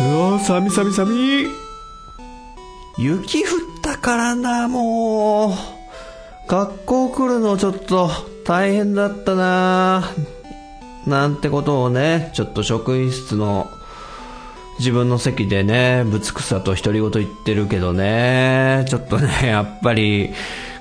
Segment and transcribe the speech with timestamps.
[0.00, 1.46] うわ寒い寒い寒い。
[2.96, 3.48] 雪降っ
[3.82, 5.52] たからなもう。
[6.48, 8.10] 学校来るのちょっと
[8.44, 10.10] 大変だったな。
[11.06, 13.70] なんてことをねちょっと職員室の
[14.78, 18.86] 自分の席でねぶつくさと独り言言ってるけどね。
[18.88, 20.30] ちょっとね やっぱり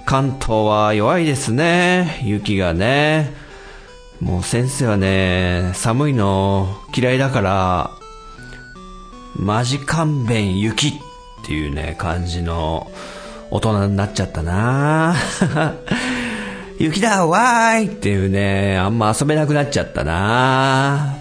[0.06, 2.22] 関東は弱いですね。
[2.24, 3.34] 雪がね。
[4.22, 7.99] もう先生はね寒いの嫌いだから
[9.36, 10.92] マジ勘弁雪っ
[11.46, 12.92] ていうね、感じの
[13.52, 15.16] 大人になっちゃったな。
[16.80, 21.16] 雪だわーいっていうね、あんま遊べなくなっちゃったな。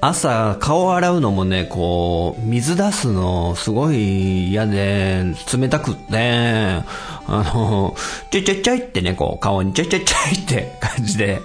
[0.00, 6.82] 朝顔洗うのもね、こう、水出すのすごい嫌で、冷たくって、
[7.26, 7.96] あの、
[8.30, 11.40] ちょいちょいちょいってね、こう、顔にちょいちょいちょいって感じで、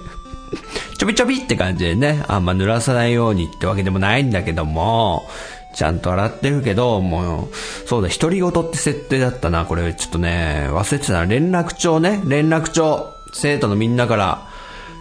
[0.99, 5.29] ちょびちょびって感じでね、あんま濡らさないようにってわけでもないんだけども、
[5.73, 9.65] ちゃんと洗ってるけど、もう、そうだ、独り言って設定だったな。
[9.65, 11.25] これちょっとね、忘れてたな。
[11.25, 13.13] 連絡帳ね、連絡帳。
[13.31, 14.45] 生徒のみんなから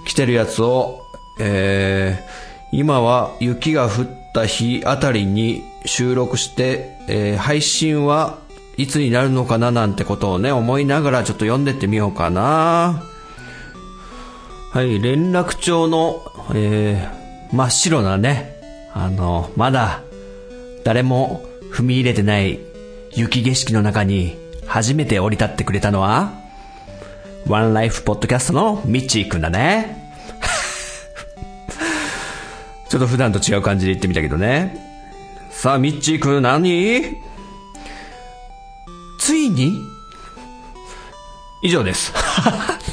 [0.07, 1.03] 来てるやつを、
[1.41, 8.39] えー、今は雪が降った日あたりに収録して、えー、配信は
[8.77, 13.03] いつになるのかななんてことをね、思いながらちょっと読んでってみようかな。
[14.79, 16.23] はい、連絡帳の、
[16.55, 18.61] えー、真っ白なね、
[18.95, 20.02] あの、まだ、
[20.85, 22.61] 誰も踏み入れてない
[23.13, 24.39] 雪景色の中に
[24.69, 26.33] 初めて降り立ってくれたのは、
[27.48, 30.13] ワンライフポッドキャストのミッチーくんだね。
[32.89, 34.79] ちょっと普段と違う感じで言ってみたけどね。
[35.51, 37.17] さあ、ミッチーくん何？
[39.19, 39.77] ついに？
[41.64, 42.13] 以上です。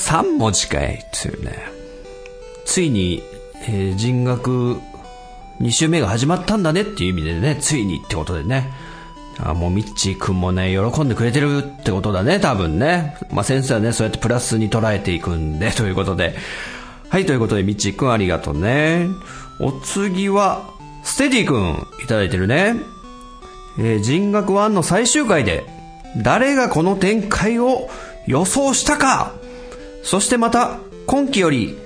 [0.00, 1.52] 3文字かいっていうね。
[2.64, 3.22] ついに、
[3.68, 4.80] えー、人学
[5.60, 8.70] 2週目が始まったんだねっていう意味でね、ついにってことでね。
[9.38, 13.16] あもうミッチーくんもね、喜んでくれてるってことだね、多分ね。
[13.30, 16.34] まあ先生はね、そうやってプラスに捉えていくんで、 ということで。
[17.08, 19.06] はい、ということで、ミッチーくんありがとうね。
[19.58, 20.64] お次は、
[21.02, 22.76] ステディくんいただいてるね。
[23.78, 25.64] えー、人学1の最終回で、
[26.16, 27.88] 誰がこの展開を
[28.26, 29.32] 予想したか
[30.02, 31.76] そしてまた、今期より、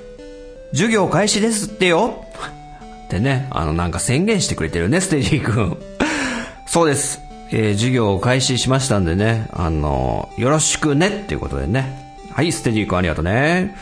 [0.72, 2.24] 授業開始ですってよ。
[3.06, 5.76] ってね、あの、なんか宣言してくれてるね、ステージ君。
[6.66, 7.20] そうです。
[7.50, 12.16] えー、授業を開始しましたんでね、あの、よろしくねっていうことでね。
[12.32, 13.76] はい、ステージ君ありがとうね。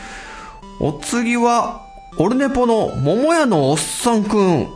[0.79, 1.81] お次は、
[2.17, 4.67] オルネポの桃屋のおっさんくん、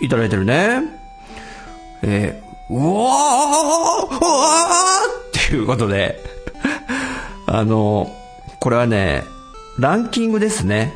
[0.00, 0.82] いただいてるね。
[2.02, 6.18] えー、うわーうわーっていうことで、
[7.46, 8.10] あの、
[8.60, 9.24] これはね、
[9.78, 10.94] ランキングですね。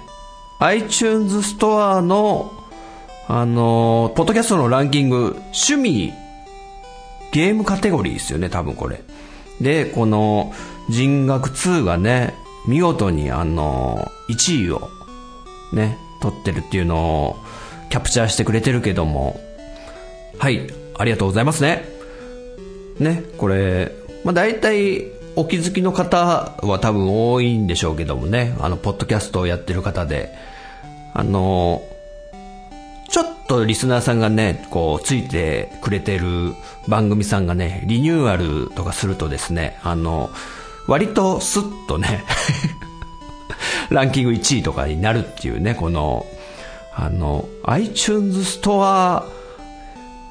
[0.60, 2.52] iTunes ストアの、
[3.26, 6.12] あのポッドキャストのランキング、趣味、
[7.32, 9.03] ゲームカテゴリーですよね、多分これ。
[9.60, 10.53] で、この、
[10.91, 12.34] 人学2がね、
[12.66, 14.91] 見事にあの1位を
[15.72, 17.36] ね、取ってるっていうのを
[17.91, 19.41] キャプチャーしてくれてるけども、
[20.38, 20.66] はい、
[20.98, 21.88] ありがとうございますね。
[22.98, 23.92] ね、これ、
[24.24, 25.06] まあ大体
[25.37, 26.19] お気づきの方
[26.62, 30.34] は多分多いんでしょうけどもね、あの、ポッドキャストをやってる方で、
[31.12, 31.83] あの、
[33.09, 36.54] ちょっとリスナーさんがね、こう、ついてくれてる
[36.89, 40.31] 番組さんがね、リニューアルとかするとですね、あの、
[40.86, 42.25] 割とスッとね
[43.89, 46.27] ランキング1位とかになるっていうね、この、
[46.95, 49.25] あの、iTunes ストア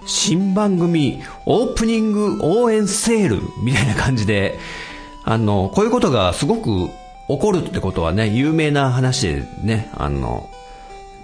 [0.05, 4.57] 新番組オープニング応援セールみたいな感じで、
[5.25, 6.89] あの、こういうことがすごく
[7.27, 10.49] 起こるってことはね、有名な話でね、あの、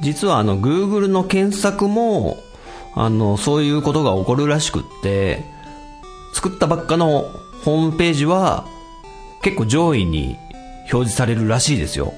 [0.01, 2.37] 実はあの、Google の検索も、
[2.95, 5.43] あの、そういうことが起こるらしくって、
[6.33, 7.25] 作ったばっかの
[7.63, 8.65] ホームページは、
[9.41, 10.37] 結構上位に
[10.91, 12.13] 表示されるらしいですよ。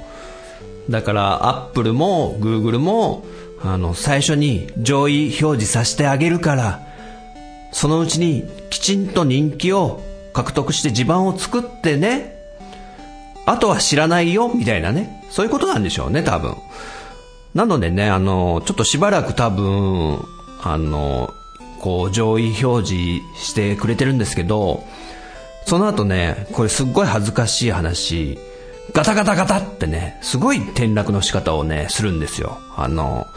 [0.90, 3.24] だから、Apple も Google も、
[3.64, 6.80] あの、最初に上位表示させてあげるから、
[7.72, 10.02] そのうちにきちんと人気を
[10.34, 12.36] 獲得して地盤を作ってね、
[13.46, 15.26] あとは知らないよ、みたいなね。
[15.30, 16.56] そういうことなんでしょうね、多分。
[17.54, 20.24] なのでね、あの、ちょっとしばらく多分、
[20.64, 21.34] あの、
[21.80, 24.84] こう、上位表示してくれてるんですけど、
[25.66, 28.38] その後ね、これすっごい恥ずかしい話、
[28.94, 32.60] ガタガタガタってね、すごい転落の仕方をね、するんですよ。
[32.76, 33.28] あの、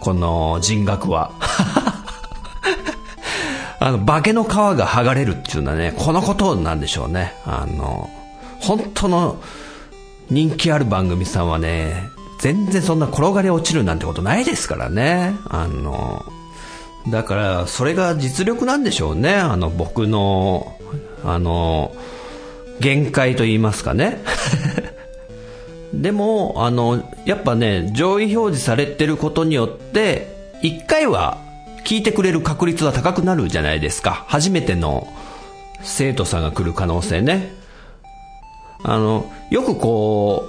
[0.00, 1.32] この人格は。
[3.80, 7.32] あの、化けの皮が剥がれるっていうのはね、このことなんでしょうね。
[7.46, 8.10] あの、
[8.60, 9.42] 本当の
[10.28, 11.94] 人気ある番組さんはね、
[12.40, 15.34] 全然そんな転がり落ちるなんてことないですからね。
[15.48, 16.26] あの、
[17.08, 19.34] だから、それが実力なんでしょうね。
[19.34, 20.76] あの、僕の、
[21.24, 21.92] あの、
[22.80, 24.22] 限界と言いますかね。
[25.94, 31.38] でも、あの、やっぱね、上位表示されてることによって、一回は
[31.90, 34.24] 聞いてくれる確率は高くなるじゃないですか。
[34.28, 35.08] 初めての
[35.82, 37.52] 生徒さんが来る可能性ね。
[38.84, 40.44] あの、よくこ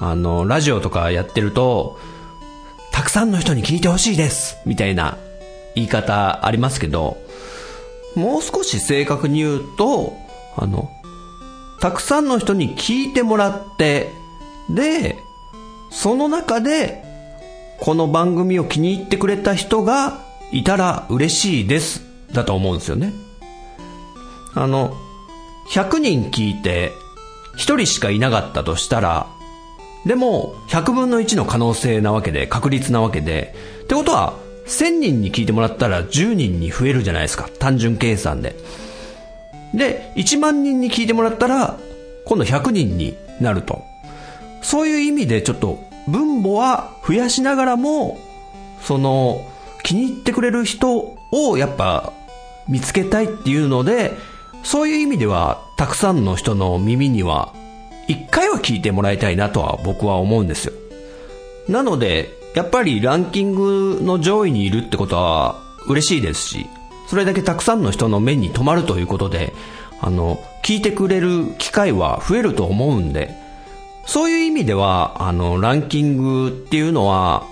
[0.00, 1.98] う、あの、ラジオとかやってると、
[2.92, 5.18] たくさんの人に聞いてほしいですみたいな
[5.74, 7.18] 言い方ありますけど、
[8.14, 10.14] もう少し正確に言うと、
[10.56, 10.88] あの、
[11.82, 14.08] たくさんの人に聞いてもらって、
[14.70, 15.18] で、
[15.90, 17.04] その中で、
[17.80, 22.02] この番組を気に入ってくれた人がいたら嬉しいです、
[22.32, 23.12] だと思うんですよね。
[24.54, 24.96] あの、
[25.70, 26.92] 100人聞いて、
[27.56, 29.26] 1人しかいなかったとしたら、
[30.06, 33.54] でも、100分の1の可能性なわけで、確率なわけで、
[33.84, 34.34] ってことは、
[34.66, 37.48] 1000人に聞いてもらったら10人に増えるじゃないですか。
[37.58, 38.54] 単純計算で。
[39.74, 41.76] で、1万人に聞いてもらったら、
[42.24, 43.82] 今度100人になると。
[44.62, 48.18] そういう意味でちょっと分母は増やしながらも、
[48.82, 49.42] その、
[49.84, 52.12] 気に入ってくれる人をやっぱ
[52.68, 54.12] 見つけたいっていうので、
[54.64, 57.52] そういう意味ではたくさんの人の耳には
[58.08, 60.72] 一回は聞いてもらいたいなとは僕は思うんですよ。
[61.68, 66.66] なので、やっぱりランキングの上位にいるってことは嬉しいですし、
[67.08, 69.52] それだけたくさんの人の目に留まるということで、
[70.00, 73.34] あの、聞いてくれる機会は増えると思うんで、
[74.06, 77.46] そういう意味では、あの、ランキングっていうのは、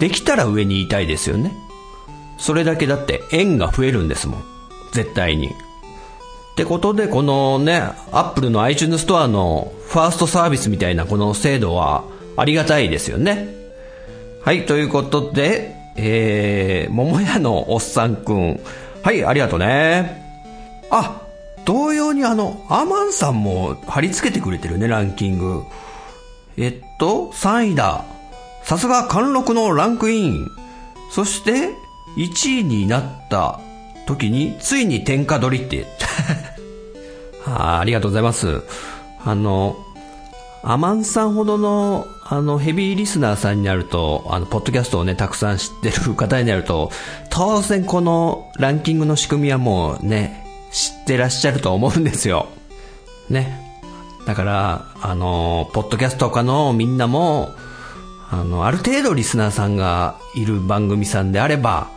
[0.00, 1.52] できたら上にいたいですよね。
[2.38, 4.44] それだけだって円が増えるんですもん。
[4.92, 5.48] 絶対に。
[5.48, 5.50] っ
[6.56, 12.04] てことで、このね、アップルの iTunes ストアのファーストサービスみたいなこの制度は
[12.36, 13.48] ありがたいですよね。
[14.44, 18.60] はい、ということで、えー、桃屋のおっさんくん。
[19.02, 20.22] はい、ありがとうね。
[20.90, 21.22] あ、
[21.64, 25.62] 同様にあの、アマンさんも貼り付けてくれてるね、ランキング。
[26.56, 28.04] えっと、3位だ。
[28.64, 30.46] さすが貫禄のランクイン。
[31.10, 31.70] そして、
[32.18, 33.60] 1位になった
[34.06, 35.86] 時に、ついに天下取りって
[37.46, 37.78] あ。
[37.80, 38.62] ありがとうございます。
[39.24, 39.76] あの、
[40.62, 46.90] アマンさんほどの、あの、ヘビーリスナーさんになると、あの、ポッドキャストをね、たくさん知ってる方になると、
[47.30, 52.48] 当然このランキングの仕組みはもうね、知ってらっしゃると思うんですよ。
[53.30, 53.68] ね。
[54.26, 57.50] だから、あの、ポッドキャストとかのみんなも、
[58.30, 61.88] あの、ある程度リスナーさんがいる番組さんであれば、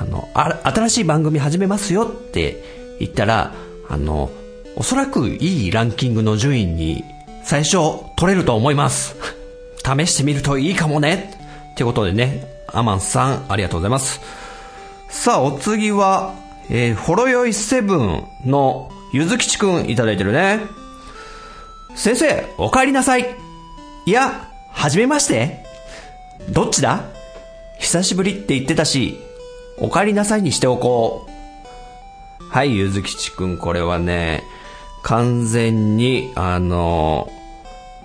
[0.00, 3.52] あの、あ新しい番組始めますよって言ったら、
[3.88, 4.30] あの、
[4.76, 7.04] おそらくいいランキングの順位に
[7.44, 7.76] 最初
[8.16, 9.14] 取れると思います。
[9.84, 11.34] 試してみるといいかもね。
[11.72, 14.20] ってことでね、アマンさん、ありがとうございます。
[15.10, 16.34] さあ、お次は、
[16.70, 20.60] えー、ほろよいセブンのゆずきちくんいただいてるね。
[21.94, 23.36] 先生、お帰りなさい。
[24.06, 25.64] いや、はじめまして。
[26.48, 27.04] どっちだ？
[27.78, 29.18] 久しぶりって言ってたし、
[29.80, 32.44] お帰りなさいにしておこう。
[32.50, 34.42] はい、ゆずきちくん、これはね、
[35.02, 37.32] 完全に、あの、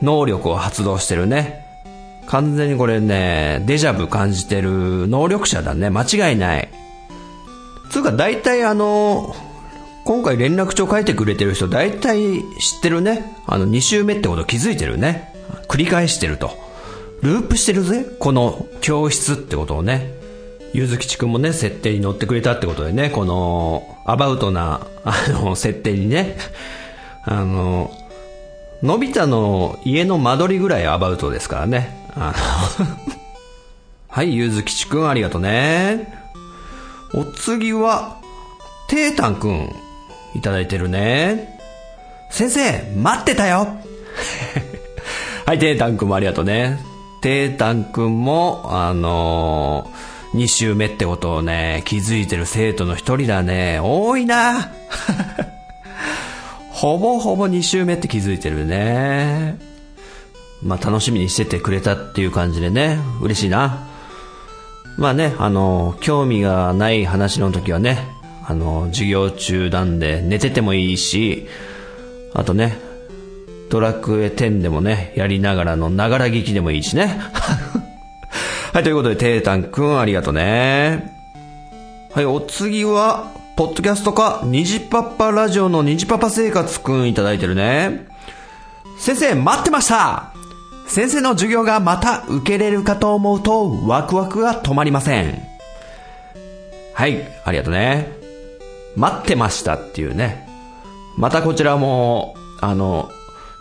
[0.01, 1.65] 能力を発動してるね。
[2.27, 5.89] 完全にこれね、デジャブ感じてる能力者だね。
[5.89, 6.69] 間違いない。
[7.89, 9.35] つうか大体あの、
[10.05, 13.35] 今回連絡帳書いてくれてる人大体知ってるね。
[13.47, 15.33] あの2週目ってこと気づいてるね。
[15.67, 16.51] 繰り返してると。
[17.21, 18.05] ループしてるぜ。
[18.19, 20.14] この教室ってことをね。
[20.75, 26.35] ゆずきちくんもね、設定に乗ってくれたってことでね、この、アバウトな、あの、設定にね、
[27.23, 27.95] あの、
[28.83, 32.09] のび太の家の間取りぐらいアバウトですからね。
[32.13, 32.33] あ
[32.77, 32.87] の
[34.09, 36.13] はい、ゆずきちくんありがとね。
[37.13, 38.17] お次は、
[38.89, 39.73] てーたんくん、
[40.35, 41.57] いただいてるね。
[42.31, 43.69] 先生、待ってたよ
[45.47, 46.79] はい、てーたんくんもありがとうね。
[47.21, 53.79] てーたんくんも、あのー、2週目ってことをね、気づいてる生徒の一人だね。
[53.81, 54.69] 多いな
[56.71, 59.57] ほぼほぼ2週目って気づいてるね。
[60.61, 63.87] まあ楽しみにしててくれたっていう感じでね、嬉しいな。
[64.97, 68.05] まあね、あの、興味がない話の時はね、
[68.45, 71.47] あの、授業中なんで寝ててもいいし、
[72.33, 72.77] あとね、
[73.69, 77.17] ドラクエ10でもね、やりながらのながら聞きでもいいしね。
[78.75, 81.15] はい、ということで、テータンくんありがとうね。
[82.11, 88.05] はい、お次は、ポッドキャストか、ニジパパラジオのニジパパ生活くんいただいてるね。
[88.99, 90.33] 先生、待ってました
[90.87, 95.41] 先生の授業がまた受けれるかと思うと、ワクワクが止まりません。
[96.93, 98.11] はい、ありがとうね。
[98.97, 100.49] 待ってましたっていうね。
[101.15, 103.09] またこちらも、あの、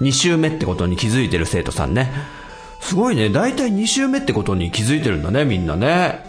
[0.01, 2.11] 2週目ってことに気づいてる生徒さんね。
[2.85, 3.31] すごいね。
[3.31, 6.23] だいたい2週目ってことに気づいてるんだね、みんなね。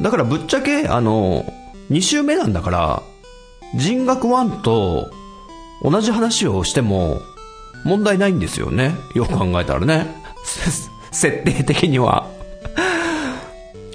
[0.00, 1.44] だからぶっちゃけ、あの、
[1.90, 3.02] 2週目なんだから、
[3.74, 5.10] 人学1と
[5.82, 7.20] 同じ話をしても
[7.84, 8.94] 問題ないんですよね。
[9.16, 10.06] よく考えたらね。
[11.10, 12.28] 設定的には。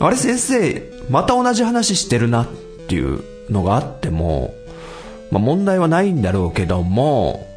[0.01, 2.48] あれ先生、また同じ話してるなっ
[2.89, 4.53] ていうのがあっても、
[5.31, 7.48] まあ問題はないんだろうけども、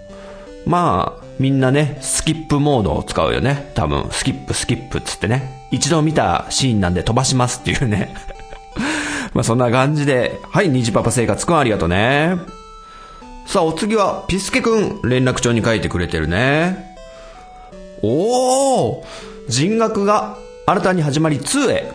[0.66, 3.72] まあ、みんなね、スキップモードを使うよね。
[3.74, 5.66] 多分、スキップ、スキップっつってね。
[5.70, 8.14] 一度見たシーンなんで飛ばしますっていうね。
[9.34, 12.36] まあそんな感じで、はい、虹パパ生活くんありがとうね。
[13.46, 16.96] さあ、お次は、ピスケくん、連絡帳に書いてくれてるね。
[18.02, 19.04] おー
[19.48, 20.36] 人学が
[20.66, 21.92] 新たに始まり2へ、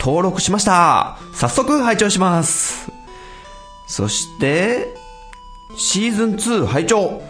[0.00, 1.18] 登録しました。
[1.34, 2.90] 早速拝聴します。
[3.86, 4.94] そして、
[5.76, 7.22] シーズン2拝聴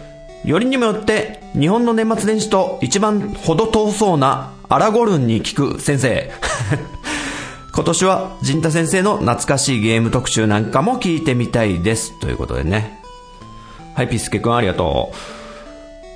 [0.43, 6.31] よりにもよって、日本の年末年始と一番程遠そうなアラゴルンに聞く先生。
[7.73, 12.19] 今年は、ジンタ先生の懐かしいゲーム特集なんかも聞いてみたいです。
[12.19, 12.99] ということでね。
[13.93, 15.11] はい、ピスケくんありがと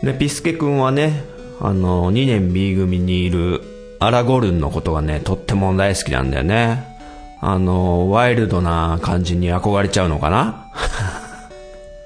[0.02, 0.06] う。
[0.06, 1.24] で、ピスケくんはね、
[1.62, 3.62] あの、2年 B 組にいる
[4.00, 6.96] アラゴルンのことがね、とっても大好きなんだよね。
[7.42, 10.68] あの、ワイルドな感じに憧れちゃうのかな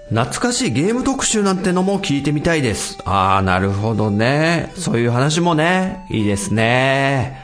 [0.09, 2.97] 懐かしいゲーム特集なんてのも聞いてみたいです。
[3.05, 4.73] ああ、なるほどね。
[4.75, 7.37] そういう話もね、いいですね。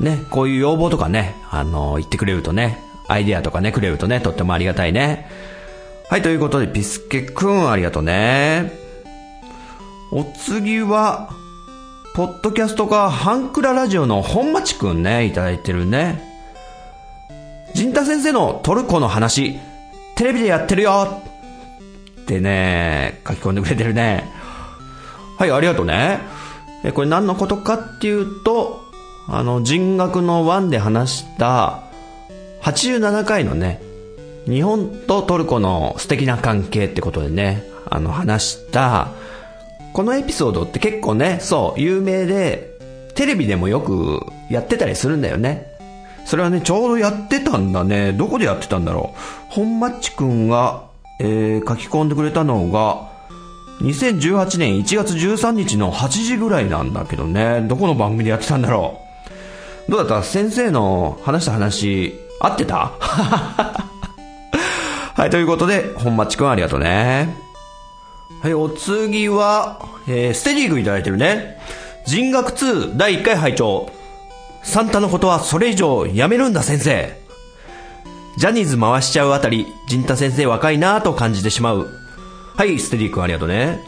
[0.00, 5.28] ね、こういう要望とかね、あの、言ってくれるとね、アイディアとかね、くれるとね、とってもありがたいね。
[6.08, 8.72] はい、ということで、ピスケくん、ありがとうね。
[10.10, 11.30] お次は、
[12.14, 16.20] ポッドキャストか、ハンクララジオの本町くんね、いただいてるね。
[17.74, 19.60] ジンタ先生のトルコの話、
[20.16, 21.22] テレビでやってるよ
[22.30, 24.24] ってね、書き込んでくれてるね。
[25.36, 26.20] はい、ありがとうね。
[26.84, 28.80] え、これ何のことかっていうと、
[29.26, 31.82] あの、人学の1で話した
[32.62, 33.82] 87回のね、
[34.46, 39.08] 日本とトルコの素敵な関係ってことでね、あの、話した、
[39.92, 42.78] このエピソードって結構ね、そう、有名で、
[43.16, 45.66] テレビでもよくやってたりするんだよね。
[46.24, 48.12] それはね、ちょうどやってたんだね。
[48.12, 49.18] どこでやってたんだろう。
[49.48, 50.89] 本マッチくんが
[51.22, 53.10] えー、書き込んでくれたのが、
[53.82, 58.98] 2018年1月13日の8時ぐらいなんだけどね、どこの番組でやってたんだろ
[59.88, 59.90] う。
[59.92, 60.22] どうだった？
[60.24, 62.92] 先生の話した話、合ってた？
[65.14, 67.34] はい、ということで、本町くんありがとうね。
[68.42, 71.58] はい、お次は、えー、ステディーグいただいてるね。
[72.06, 73.90] 人学2第1回拝聴
[74.62, 77.19] サンタのことはそれ以上やめるんだ先生。
[78.40, 81.90] ジャニーズ回しちゃうあたり、陣太先生若いなぁと感じてしまう。
[82.56, 83.82] はい、ステディ君ありがとうね。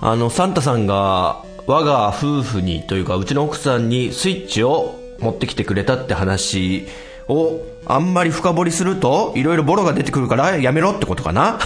[0.00, 6.88] あの、サンタさんが、我が夫婦にというか、うちの奥さんにスイッチを持ってきてくれたって話
[7.28, 11.60] を、あんまり深掘りすると、いろいろボロが出てくるからやめろってことかな。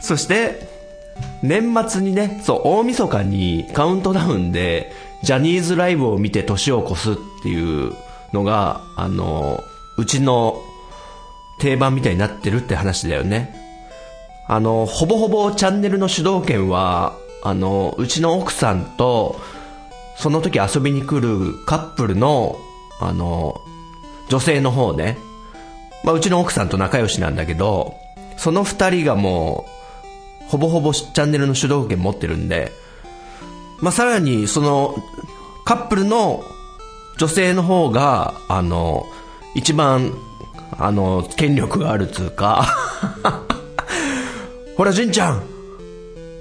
[0.00, 0.70] そして、
[1.42, 4.90] 年末にね、そう、大晦日にカウントダウンで、
[5.22, 7.92] ジャニーズライブを見て年を越すっていう
[8.32, 9.62] のが、あの、
[9.96, 10.60] うちの
[11.58, 13.54] 定番みたいになってるって話だよね。
[14.48, 19.40] あの、ほぼほぼチャンネルの主導権は、あの、うちの奥さんと、
[20.16, 22.58] その時遊びに来るカップルの、
[23.00, 23.60] あの、
[24.28, 25.18] 女性の方ね。
[26.04, 27.94] まあ、うちの奥さんと仲良しなんだけど、
[28.36, 29.66] その二人がも
[30.46, 32.70] う、ほぼほぼチャンネルの主導権持ってるんで、
[33.80, 34.94] まあ、さらに、その、
[35.64, 36.44] カップルの
[37.18, 39.06] 女性の方が、あの、
[39.54, 40.12] 一番、
[40.78, 42.66] あの、権力があるつうか
[44.76, 45.42] ほら、じんちゃん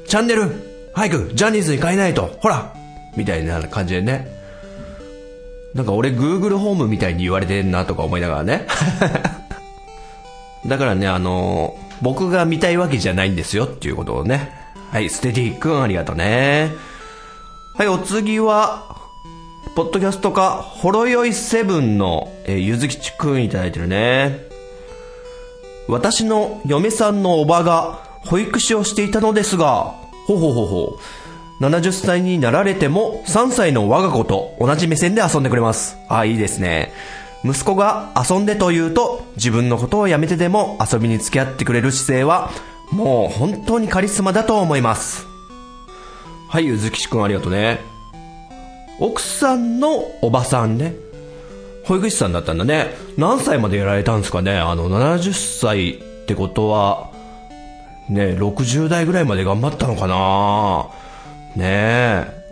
[0.08, 2.74] チャンネル早くジャニーズに変えないとほら
[3.18, 4.34] みたいな感じでね。
[5.74, 8.68] なんか俺 Google ホームみたいに言われてんなとか思いながらね。
[10.66, 14.52] だからね、あの、僕が見たいわけじゃないんですよっていうことをね。
[14.92, 16.72] はい、ステディ君ありがとうね。
[17.78, 19.05] はい、お次は、
[19.74, 24.40] ポッドキャストか、ほろよいセブンの、えーゆずきちくんいただいてるね。
[25.88, 29.96] 私の嫁さんのおばが保育士をしていたのですが、
[30.28, 31.00] ほほほほ。
[31.62, 35.98] 70歳になられても3歳の我が子と同じ目線で遊んでくれます。
[36.10, 36.92] あ、いいですね。
[37.44, 42.50] 息子が遊んでと言うと自分のことをやめてでも遊びに付き合ってくれる姿勢は
[42.92, 45.28] もう本当にカリスマだと思います。
[46.50, 47.95] はい、ゆずきちくんありがとうね。
[49.00, 50.94] 奥さんのおばさんね。
[51.86, 52.96] 保育士さんだったんだね。
[53.18, 57.12] 何歳までやられたんですかねあの、70歳ってことは、
[58.10, 60.88] ね、60代ぐらいまで頑張ったのかな
[61.56, 62.46] ねえ。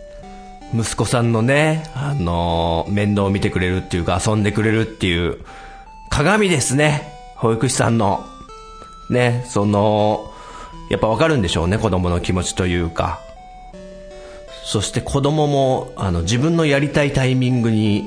[0.76, 5.38] 息子さんのね、あの面倒を見てくれるっていうか遊んでくれるっていう、
[6.10, 7.12] 鏡ですね。
[7.36, 8.26] 保育士さんの。
[9.10, 10.32] ね、その、
[10.90, 13.20] やっぱわかるんでしょうね、子供の気持ちというか。
[14.64, 18.06] そして子供も、あの、自分のやりたいタイミングに、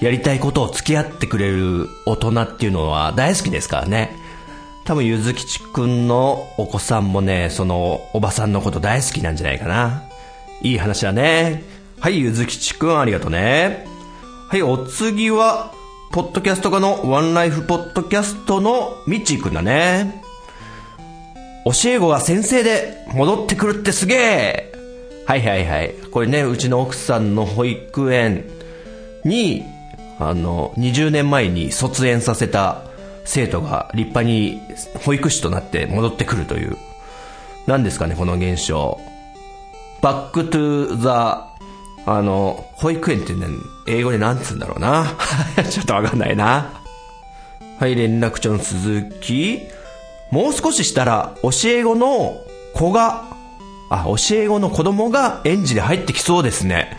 [0.00, 4.16] やりたいことを付き合ってくれる大人っていうのは大好きですからね。
[4.86, 10.04] 多分、ゆずきちくんのお子さんもね、その、おばさんのこと大好きなんじゃないかな。
[10.62, 11.62] いい話だね。
[12.00, 13.86] はい、ゆずきちくんありがとうね。
[14.48, 15.70] はい、お次は、
[16.12, 20.22] ポッドキャスト家のワンライフポッドキャストのミッチーくんだね。
[21.66, 24.69] 教え子が先生で戻ってくるってすげえ
[25.30, 25.94] はいはいはい。
[26.10, 28.46] これね、うちの奥さんの保育園
[29.24, 29.62] に、
[30.18, 32.82] あの、20年前に卒園させた
[33.24, 34.60] 生徒が立派に
[35.04, 36.76] 保育士となって戻ってくるという。
[37.68, 38.98] 何ですかね、この現象。
[40.02, 41.48] Back to the、
[42.06, 43.46] あの、保育園ってね、
[43.86, 45.14] 英語で何つうんだろうな。
[45.70, 46.82] ちょっとわかんないな。
[47.78, 49.60] はい、連絡帳の続き。
[50.32, 52.36] もう少ししたら、教え子の
[52.74, 53.38] 子が、
[53.90, 56.96] あ、教え子の子供が園児で入ってきそうですね。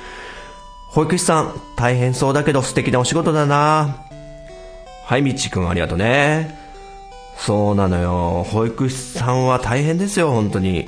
[0.89, 3.95] 保育士さん、大変そうだけど素敵なお仕事だな。
[5.05, 6.59] はい、みちくんありがとうね。
[7.37, 8.45] そうなのよ。
[8.49, 10.87] 保育士さんは大変ですよ、本当に。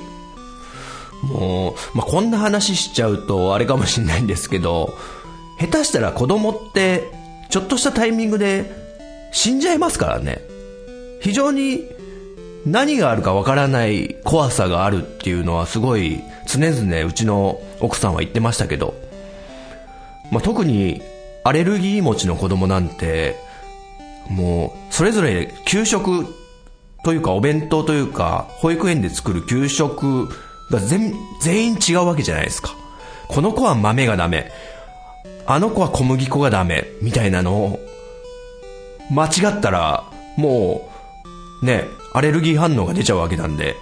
[1.22, 4.94] もう、まあ、こんな話しちゃうとあれかもしれないんですけど、
[5.58, 7.10] 下手したら子供って、
[7.48, 8.70] ちょっとしたタイミングで
[9.32, 10.42] 死んじゃいますからね。
[11.20, 11.93] 非常に
[12.66, 18.94] 何があるかわからない怖さがあるっていうのはすごい常々うちの奥さんは言ってましたけど、
[20.30, 21.02] まあ、特に
[21.44, 23.36] アレルギー持ちの子供なんて、
[24.30, 26.26] もうそれぞれ給食
[27.04, 30.28] というかお弁当というか保育園で作る給食
[30.70, 32.74] が全全員違うわけじゃないですか。
[33.28, 34.50] この子は豆がダメ。
[35.46, 36.86] あの子は小麦粉がダメ。
[37.02, 37.80] みたいなのを
[39.10, 40.04] 間違ったら
[40.38, 40.90] も
[41.62, 43.76] うね、アレルギー反応が出ちゃうわけなんで、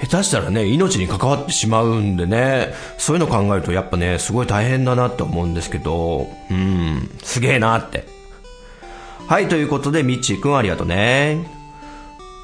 [0.00, 8.06] 下手したらね、命に関わってしまうんでね、そういうの考えるとやっぱね、すごい大変だなって思うんですけど、うん、すげえなって。
[9.26, 11.44] はい、ということで、みっちーくんありがとうね。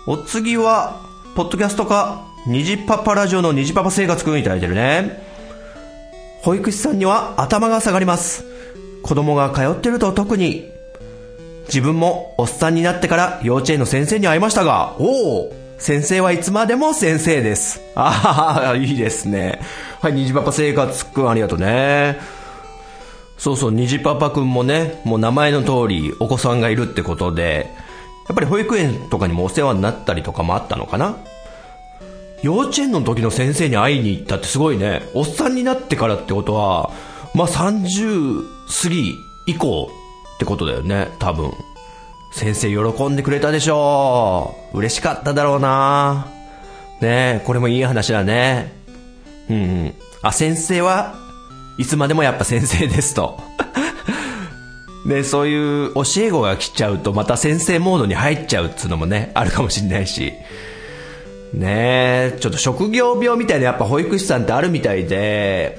[0.06, 1.02] お次は、
[1.36, 5.22] ポッドキャストか、虹パパラジオの虹パパ生活くんいただいてるね。
[6.42, 8.44] 保育士さんには頭が下がります。
[9.02, 10.69] 子供が通ってると特に、
[11.72, 17.80] 自分もおっさんになってから幼稚園の先生に会いましたが、おお先生はいつまでも先生です。
[17.94, 19.60] ああ、いいですね。
[20.00, 22.18] はい、虹パパ生活くんありがとうね。
[23.38, 27.70] そうそう、虹パパくんもね、もう名前の通りお子さんがいるってことで、
[28.28, 31.16] やっぱり保育園とかにもお世話になったりとかもあったのかな
[32.42, 35.02] 幼稚園の時の先生に会いに行ったってすごいね。
[35.14, 36.90] おっさんになってからってことは、
[37.32, 38.42] まあ、30
[38.82, 39.14] 過ぎ
[39.46, 39.88] 以降
[40.40, 41.52] ってことだよね、多分。
[42.32, 44.78] 先生喜んでくれたでしょう。
[44.78, 46.28] 嬉しかっただろうな。
[47.02, 48.72] ねえ、これもいい話だね。
[49.50, 49.94] うんうん。
[50.22, 51.14] あ、先生は
[51.76, 53.38] いつまでもやっぱ先生ですと。
[55.04, 60.32] ね、そういう教え子が来ちゃうとまた先生モードに入っちゃうっつうのもね、あるかもしれないし。
[61.52, 65.78] ねえ、ちょっと職業病みたいなやっぱ保育士さんってあるみたいで、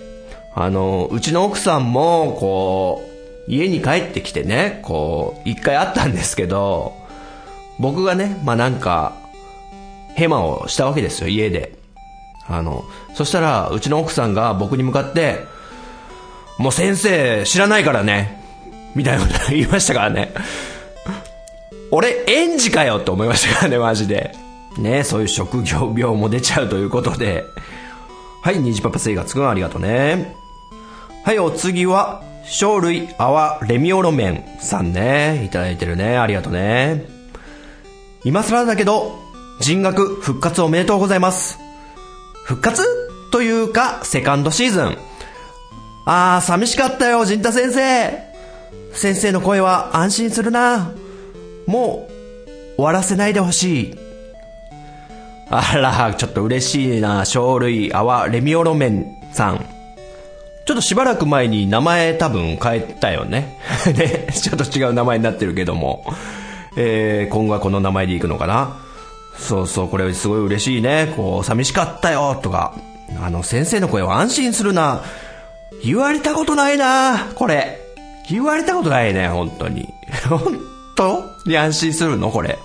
[0.53, 3.10] あの、うちの奥さんも、こう、
[3.47, 6.93] 家に帰ってきてね、こう、一回会ったんですけど、
[7.79, 9.13] 僕がね、まあなんか、
[10.15, 11.73] ヘマをしたわけですよ、家で。
[12.47, 15.39] あの、そしたら、うちの奥さんが僕に向かって、
[16.57, 18.41] もう先生知らないからね、
[18.93, 20.33] みたいなこと言いましたからね。
[21.91, 24.35] 俺、園児かよって思いましたからね、マジで。
[24.77, 27.43] ねそういう職業病も出ちゃうということで。
[28.43, 30.35] はい、虹パパ生活くんありがとうね。
[31.23, 35.43] はい、お次は、生類泡レミオロメンさんね。
[35.45, 36.17] いただいてるね。
[36.17, 37.05] ありがとうね。
[38.23, 39.19] 今更だけど、
[39.59, 41.59] 人学復活おめでとうございます。
[42.45, 42.83] 復活？
[43.31, 44.97] というか、セカンドシーズン。
[46.05, 48.31] あー、寂しかったよ、陣太先生。
[48.93, 50.91] 先生の声は安心するな。
[51.65, 53.95] もう、終わらせないでほしい。
[55.49, 57.23] あら、ちょっと嬉しいな。
[57.25, 59.65] 生類泡レミオロメンさん。
[60.71, 63.59] ちょっとしばらく前に名前多分変えたよね。
[63.93, 66.05] ね、ちょっと違う名前になってるけども。
[66.77, 68.77] えー、今後はこの名前でいくのかな？
[69.37, 71.11] そうそう、これすごい嬉しいね。
[71.17, 72.73] こう、寂しかったよ、とか。
[73.21, 75.03] あの、先生の声は安心するな。
[75.83, 77.77] 言われたことないな、これ。
[78.29, 79.93] 言われたことないね、本当に。
[80.29, 80.57] 本
[80.95, 82.57] 当に安心するのこれ。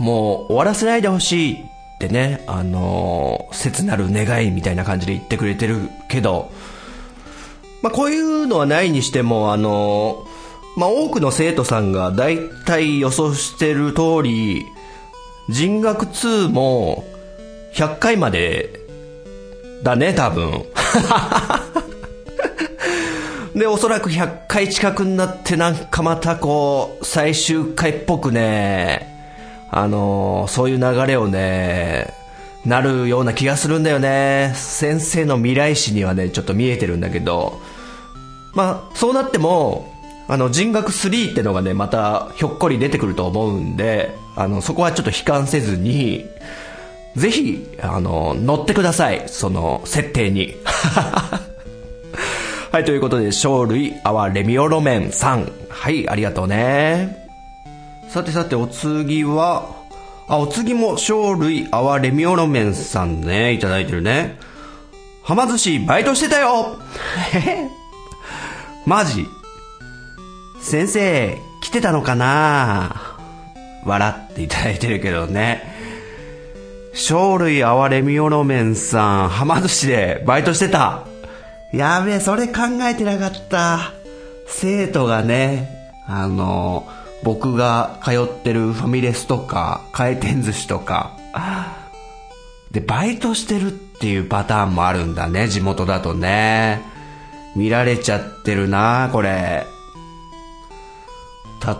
[0.00, 1.64] もう終わらせないでほしい
[2.00, 6.50] ってね、あのー、切なる願いみたいな感じで言ってくれてるけど、
[7.82, 14.64] まあ、こういうのはないにしても、あのー、まあ、多くの生徒さんが大体予想してる通り、
[15.50, 17.04] 人学2も
[17.74, 18.80] 100回まで
[19.82, 20.64] だね、多分。
[23.54, 29.19] で、おそらく100回近くになってなんかまたこう、最終回っぽくね、
[29.70, 32.12] あのー、そういう流れをね、
[32.64, 34.52] なるような気がするんだよね。
[34.54, 37.60] 先生の未来史にはね、ちょっと見えてるんだけど、
[38.52, 39.94] まあ、そうなっても、
[40.28, 46.26] あの、人学3ってのがね、またひょっこり出てくると思うんで、あの、そこはちょっと悲観せずに、
[47.16, 49.24] ぜひ、あの、乗ってください。
[49.26, 50.54] その、設定に。
[52.70, 55.50] はい、ということで、生類、あわレミオロメンさん。
[55.68, 57.29] はい、ありがとうね。
[58.10, 59.68] さてさて、お次は、
[60.26, 64.36] あ、お次も、生類、あわレミオロメンさんね、いただいてるね。
[65.22, 66.76] はま寿司、バイトしてたよ
[67.32, 67.68] え
[68.84, 69.28] マジ
[70.60, 73.16] 先生、来てたのかな
[73.86, 75.72] 笑っていただいてるけどね。
[76.94, 81.04] 生類あわれみおろめんさん、はま寿司でバイトしてた。
[81.72, 83.92] やべえ、それ考えてなかった。
[84.48, 86.88] 生徒がね、あの、
[87.22, 91.16] 僕が通ってるファミレスとか、回転寿司とか、
[92.70, 96.82] で、バイトしてるっていうパターンもあるんだね、地元だとね。
[97.56, 99.66] 見られちゃってるな、これ。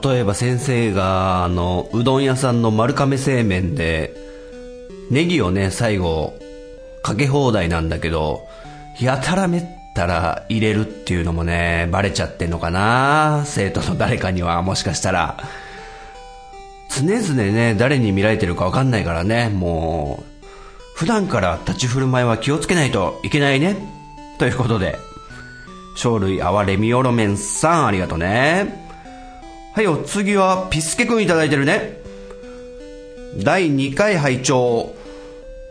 [0.05, 4.15] 例えば先生が、あの、うどん屋さんの丸亀製麺で、
[5.11, 6.35] ネギをね、最後、
[7.03, 8.47] かけ放題なんだけど、
[9.01, 15.37] やたらめったら入れるっていうのもね、バレちゃってんのかな生徒の誰かには、もしかしたら。
[16.89, 20.47] 常々ね、誰に見られてるかわかんないからね、もう、
[20.97, 23.77] 普段から立ち振る舞いは気をつけないといけないね。
[24.39, 24.97] ということで、
[25.97, 28.89] 生類あわれみおろめんさん、ありがとうね。
[29.75, 31.99] はい、お次は、ピスケくんいただいてるね。
[33.37, 34.95] 第2回拝聴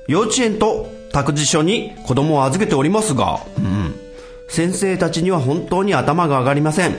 [0.07, 4.08] 幼稚園と託児所に子供を預けておりますが、うん、
[4.49, 6.97] 先生たちには本当に頭が上がりません。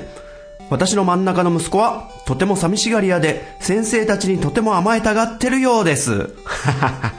[0.71, 6.31] 私の真ん中の息子はとても寂しがり屋で先生たちにとても甘えたがってるようです。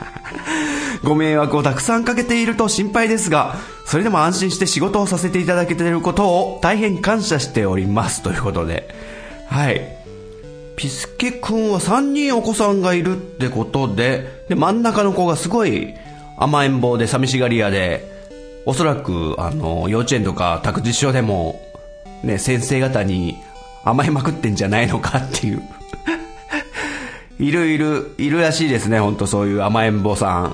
[1.03, 8.21] ご迷惑をたくさんかけていると心配ですが、それでも安心して仕事をさせていただけていることを大変感謝しております。
[8.21, 8.87] ということで。
[9.47, 9.81] はい。
[10.77, 15.93] ピスケくんは3人お子さんがいるってことで、で、真ん中の子がすごい
[16.37, 18.10] 甘えん坊で寂しがり屋で、
[18.65, 21.61] おそらく、あの、幼稚園とか託児所でも、
[22.23, 23.37] ね、先生方に
[23.83, 25.63] 甘えまくってんじゃないのかっていう
[27.39, 30.53] いるいる、いるらしいですね、ほんとそういう甘えん坊さ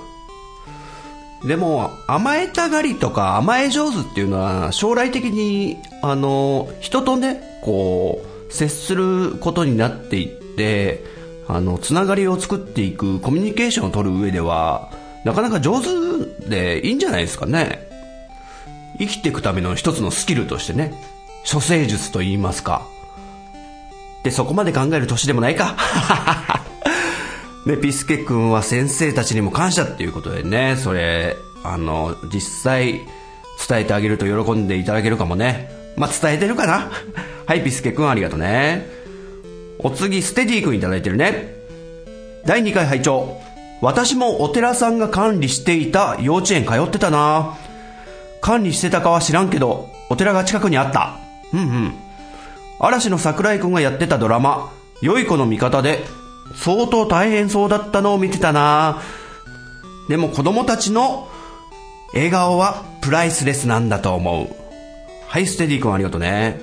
[1.43, 1.47] ん。
[1.47, 11.03] でも、甘えたがりとか甘え上手っていうのは、将来的に、あの、人とね、こう、接することになっていって、
[11.47, 14.89] あの、つながりを作っていくコミュニケーションを取る上では、
[15.25, 17.86] なかなか上手でいいんじゃないですかね。
[18.99, 20.93] 生きていくための一つのスキルとしてね、
[21.49, 22.85] 処世術と言いますか。
[24.23, 25.75] で、そこまで考える年でもないか。
[27.65, 33.01] ね、ピスケ君は先生たちにも感謝っていうことでね、それ、あの、実際
[33.67, 35.69] 伝えてあげると喜んでいただけるかもね。
[35.95, 36.91] まあ、伝えてるかな
[37.45, 38.87] はい、ピスケくんありがとうね。
[39.79, 41.55] お次、ステディくんいただいてるね。
[42.45, 43.41] 第2回拝聴
[43.81, 47.57] 私もお寺さんが管理していた幼稚園通ってたな
[48.41, 51.17] 管理してたかは知らんけど、お寺が近くにあった。
[51.53, 51.93] うんうん。
[52.79, 54.71] 嵐の桜井くんがやってたドラマ、
[55.01, 56.03] 良い子の味方で、
[56.55, 59.01] 相当大変そうだったのを見てたな
[60.07, 61.27] でも子供たちの
[62.13, 64.47] 笑顔はプライスレスなんだと思う。
[65.27, 66.61] はい、ステディ君ありがとうね。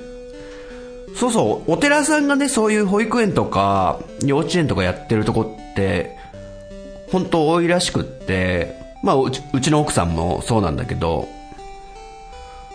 [1.16, 6.16] そうそう、お寺さんがね、そういう保育園とか、幼稚園とかやってるとこって、
[7.12, 11.28] 本当多いらしくって、まあうち、うちの奥さんもそうなんだけど、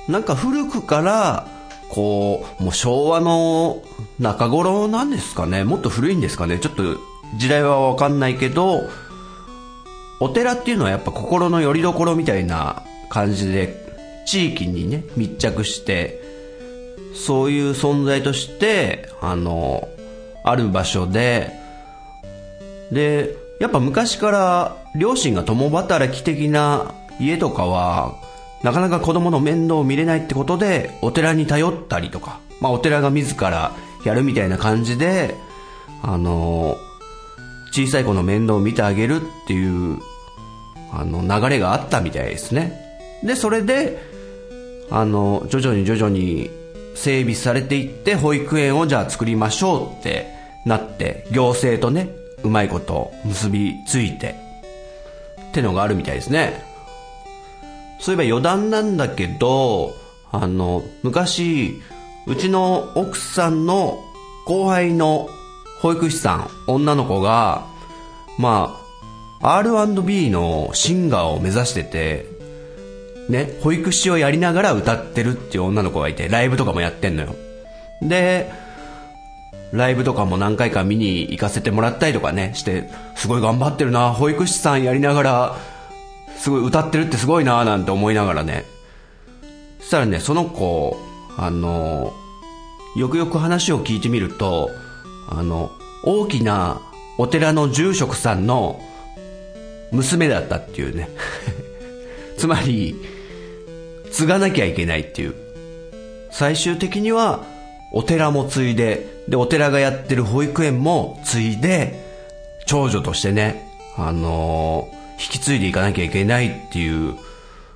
[0.09, 1.47] なんか古くから、
[1.89, 3.83] こう、もう昭和の
[4.19, 5.63] 中頃なんですかね。
[5.63, 6.57] もっと古いんですかね。
[6.57, 6.83] ちょっと
[7.37, 8.81] 時代はわかんないけど、
[10.19, 13.87] お寺っていうのはやっぱ心の拠り所みたいな感じで、
[14.25, 16.19] 地域にね、密着して、
[17.13, 19.87] そういう存在として、あの、
[20.43, 21.51] ある場所で、
[22.91, 28.15] で、やっぱ昔から両親が共働き的な家とかは、
[28.63, 33.71] なかなか子供の面倒を見れないってことで、お寺に頼ったりとか、まあお寺が自ら
[34.03, 35.35] やるみたいな感じで、
[36.01, 36.77] あの、
[37.71, 39.99] 小さい子の面倒を見てあげるっていう、
[40.91, 42.73] あの、流れがあったみたいですね。
[43.23, 44.01] で、それで、
[44.89, 46.49] あの、徐々に徐々に
[46.95, 50.27] 整備されていって、保育園をじゃあ作りましょうって
[50.65, 52.09] なって、行政とね、
[52.43, 54.35] うまいこと結びついて、
[55.49, 56.68] ってのがあるみたいですね。
[57.99, 59.93] そういえば余談なんだけど、
[60.31, 61.81] あの、昔、
[62.27, 63.99] うちの奥さんの
[64.45, 65.29] 後輩の
[65.81, 67.65] 保育士さん、女の子が、
[68.37, 68.79] ま
[69.41, 72.25] あ、R&B のシンガーを目指してて、
[73.29, 77.35] ね、保育士をやりながら歌ってるっていう女の子がいて、ライブとかもやってんのよ。
[78.01, 78.51] で、
[79.71, 85.55] ライブとかも何回か見に行かせてもらったりとかね、して、すごい頑張ってるな、保育士さんやりながら、
[86.39, 88.65] すごい歌ってるってすごいな、なんて思いながらね。
[89.79, 90.97] そしたらね、その子、
[91.37, 92.13] あの、
[92.95, 94.71] よくよく話を聞いてみると、
[95.29, 95.71] あの、
[96.03, 96.81] 大きな
[97.17, 98.79] お寺の住職さんの
[99.91, 101.09] 娘だったっていうね。
[102.37, 102.95] つまり、
[104.11, 105.35] 継がなきゃいけないっていう。
[106.31, 107.43] 最終的には、
[107.91, 111.99] お寺も継いで、で、お寺がやってる保育園も継いで、
[112.65, 117.15] 長女としてね、あのー引き継いでいかなきゃいけないっていう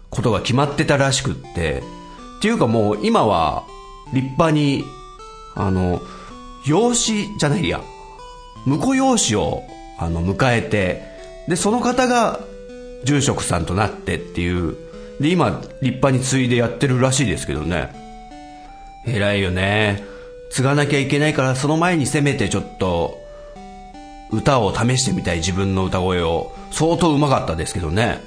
[0.09, 1.83] ことが決まってたらしくって、
[2.39, 3.63] っていうかもう今は
[4.13, 4.83] 立派に、
[5.55, 6.01] あの、
[6.65, 7.81] 養子じゃないや、
[8.65, 9.63] 婿養子を
[9.99, 11.03] あの迎えて、
[11.47, 12.39] で、その方が
[13.03, 14.75] 住職さんとなってっていう、
[15.19, 17.93] で、今立派に継いでやってるらしいですけどね。
[19.05, 20.03] 偉いよね。
[20.51, 23.22] 継がなきゃいけないからその前にせめてちょっと
[24.33, 28.19] 歌を試してみたい自分の歌声を相当うまかったですけどね。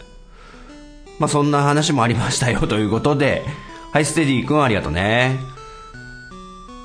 [1.19, 3.43] まあそんな話もありましたよということで、
[3.93, 5.39] はい、ステディ君ありがとうね。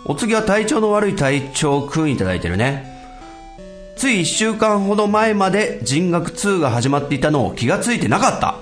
[0.06, 2.90] お次は体調の悪い体調くんいただいてるね。
[3.96, 8.56] つい一週間ほど前まで人学2が始まっていたのを気がついてなかった。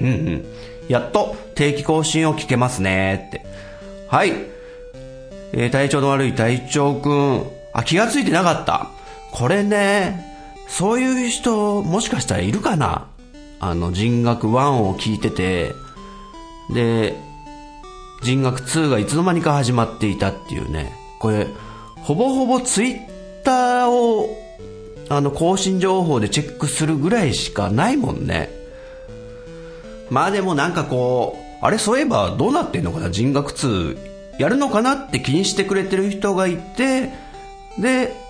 [0.00, 0.44] うんうん。
[0.88, 3.44] やっと定期更新を聞けますねって。
[4.08, 4.32] はい。
[5.52, 7.50] えー体調の悪い体調くん。
[7.72, 8.90] あ、気がついてなかった。
[9.36, 10.34] これね、
[10.66, 13.06] そういう人、もしかしたらいるかな
[13.60, 15.74] あの、人学1を聞いてて、
[16.72, 17.14] で、
[18.22, 20.90] 人学2がいつの間にか始まっていたっていうね。
[21.18, 21.48] これ、
[21.96, 22.98] ほぼほぼツイッ
[23.44, 24.34] ターを、
[25.10, 28.48] あの、更新情報でチェックするぐらいしかないもんね。
[30.08, 33.10] まあでもなんかこう、あれそういえばどうなってんのかな？
[33.10, 33.98] 人学2
[34.38, 34.92] やるのかな？
[34.92, 37.10] って気にしてくれてる人がいて、
[37.78, 38.24] で、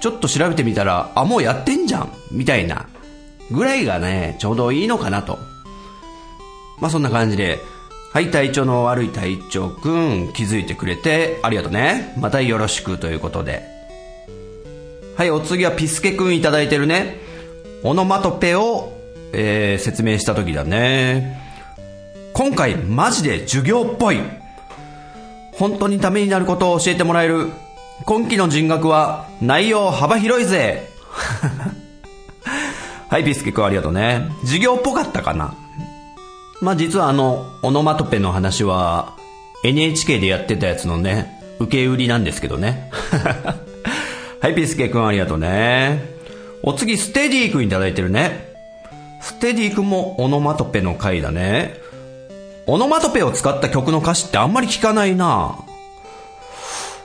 [0.00, 2.86] ちょっと調べてみたら、あ、もうやってんじゃんみたいな。
[3.50, 5.38] ぐらいがね、ちょうどいいのかなと。
[6.80, 7.58] まあそんな感じで、
[8.12, 12.14] はい、体調の悪い体調くん、気づいてくれてありがとうね。
[12.18, 13.62] またよろしくということで。
[15.16, 17.20] はい、お次はピスケくんいただいてるね。
[17.82, 18.92] オノマトペを、
[19.32, 21.38] えー、説明した時だね。
[22.32, 24.20] 今回マジで授業っぽい。
[25.52, 27.50] 本当にためになることを教えてもらえる。
[28.04, 30.88] 今期の人学は内容幅広いぜ。
[33.08, 34.28] はい、ピスケくんありがとうね。
[34.42, 35.54] 授業っぽかったかな？
[36.60, 39.14] まあ実はあの、オノマトペの話は
[39.64, 42.90] NHK でやってたやつのね、受け売りなんですけどね。
[44.40, 46.02] はい、ピスケくんありがとうね。
[46.62, 48.50] お次、ステディくんいただいてるね。
[49.20, 51.74] ステディくんもオノマトペの回だね。
[52.66, 55.56] オノマトペを使った曲の歌詞ってあんまり聞かないな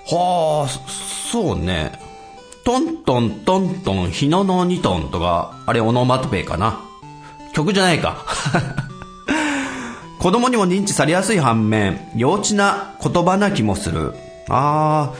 [0.08, 0.70] はあ、
[1.32, 1.92] そうね。
[2.64, 6.80] トントントントン、日野の2トンとか、あれオノマトペかな。
[7.54, 8.26] 曲じゃないか。
[10.20, 14.14] 子供にも認知されやすい反面、幼稚な言葉な気もする。
[14.50, 15.12] あ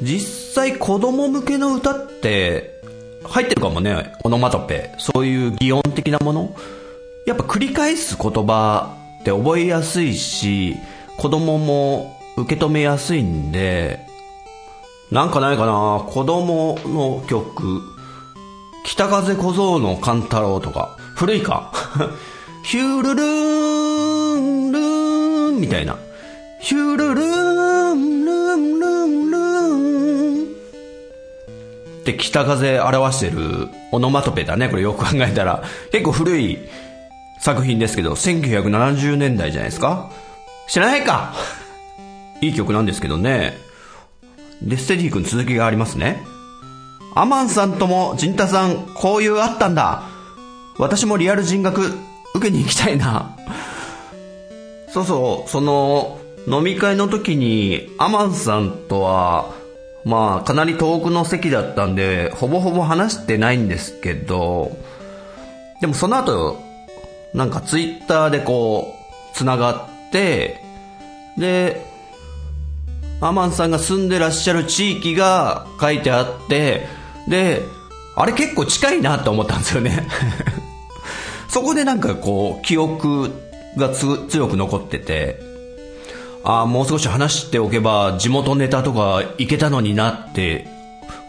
[0.00, 2.80] ー、実際子供向けの歌って、
[3.24, 4.94] 入ってるかもね、オノマトペ。
[4.98, 6.54] そういう擬音的なもの。
[7.26, 10.76] やっぱ繰り返す言葉って覚えやすいし、
[11.16, 14.06] 子供も受け止めやすいんで、
[15.10, 17.82] なんかないかな子供の曲、
[18.84, 21.72] 北風小僧の勘太郎とか、古いか。
[22.62, 25.96] ヒュルルーン、ルーンみたいな。
[26.60, 30.46] ヒュルルーン、ルーン、ルーン、ルーン。
[32.00, 34.68] って北風表してるオノマトペだね。
[34.68, 35.62] これよく考えたら。
[35.92, 36.58] 結構古い
[37.40, 40.10] 作品ですけど、1970年代じゃないですか
[40.66, 41.34] 知らないか
[42.40, 43.56] いい曲なんですけどね。
[44.62, 46.22] で、ステディ君続きがありますね。
[47.14, 50.02] アマンさんともジンタさん、こういうあったんだ。
[50.78, 51.80] 私もリアル人学
[52.34, 53.36] 受けに行きたいな。
[54.88, 59.54] そうそう、その、飲み会の時にアマンさんとは、
[60.04, 64.76] まあ、かなり遠くの席だったんで、ほぼほぼ話してないんですけど、
[65.80, 66.62] でもその後、
[67.34, 68.94] なんかツイッターでこ
[69.32, 70.62] う、繋がって、
[71.36, 71.84] で、
[73.20, 76.86] アマンさんが住んでらっしゃる地域が書いてあって、
[77.28, 77.62] で、
[78.14, 80.06] あれ結構近いなって思ったんですよね
[81.48, 83.30] そこでなんかこう、記憶
[83.76, 85.40] が強く残ってて、
[86.44, 90.66] ああ、もう少し話しておけば地元ネタとかいけたのになって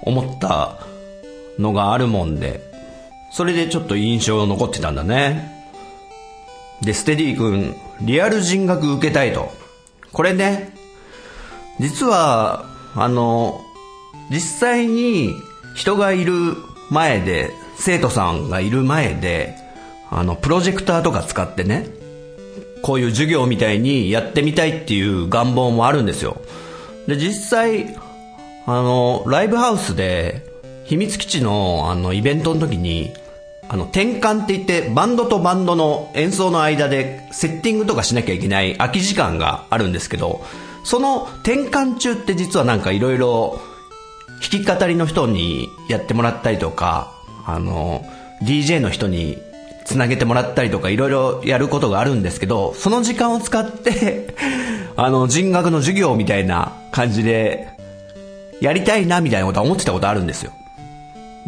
[0.04, 0.78] 思った
[1.58, 2.62] のがあるもんで、
[3.32, 5.52] それでちょっと印象残ってたんだね。
[6.82, 9.52] で、ステディ君、リアル人学受けたいと。
[10.12, 10.77] これね、
[11.80, 13.62] 実は、あの、
[14.30, 15.36] 実際に
[15.76, 16.56] 人がいる
[16.90, 19.56] 前で、生徒さんがいる前で、
[20.10, 21.88] あの、プロジェクターとか使ってね、
[22.82, 26.42] こういう授業みたいにやってみたいっていう願望もあるんですよ。
[27.08, 27.96] で、実際、
[28.66, 30.46] あの、ライブハウスで、
[30.86, 33.12] 秘密基地のあの、イベントの時に、
[33.70, 40.46] あの、転換って言って、バンドとバンドの演奏の間で、セッティングとかしなきゃいけない空き時間があるんですけど、
[40.88, 43.60] その転換中って実はなんかいろいろ
[44.39, 47.12] 弾き語りの人にやってもらったりとか、
[47.45, 48.06] あの、
[48.41, 49.38] DJ の人に
[49.84, 54.34] つなげてもらったりとかいろいろやることがあるんですけど、その時間を使って
[54.95, 57.67] あの、人学の授業みたいな感じで、
[58.62, 60.54] やりたいなみたいなことは思ってたことあるんですよ。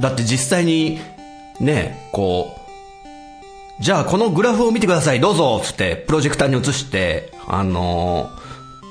[0.01, 0.99] だって実際に、
[1.61, 2.57] ね、こ
[3.79, 8.29] う、じゃあこのグラフを見てください、どうぞつってプロジェクターに移して、あの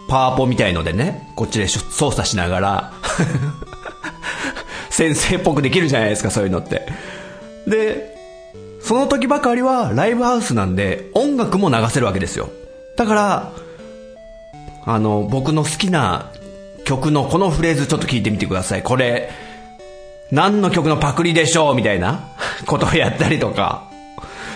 [0.08, 2.92] パワポみたいのでね、こっちで操作しながら
[4.90, 6.86] 先生っぽくできるじゃないですか、そういうのって。
[7.66, 8.16] で、
[8.80, 12.48] その時ばかりはライブハウスなんで音楽も流せるわけですよ。
[12.96, 13.52] だから、
[14.86, 16.32] あの、僕の好きな
[16.84, 18.82] 曲のこのフレーズちょっと聞いてみてください。
[18.82, 19.30] これ、
[20.32, 22.28] 何の曲のパクリでしょうみたいな
[22.66, 23.84] ことをやったりとか、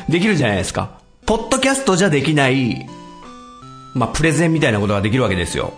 [0.08, 0.90] できるじゃないですか。
[1.26, 2.86] ポッドキャストじゃできない
[3.94, 5.74] まあ、プレゼンみたいなことができるわけですよ。